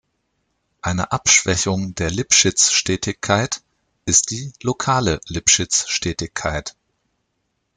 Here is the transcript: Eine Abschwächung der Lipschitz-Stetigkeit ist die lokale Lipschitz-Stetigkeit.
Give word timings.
Eine 0.81 1.11
Abschwächung 1.11 1.93
der 1.93 2.09
Lipschitz-Stetigkeit 2.09 3.61
ist 4.05 4.31
die 4.31 4.51
lokale 4.63 5.21
Lipschitz-Stetigkeit. 5.27 6.75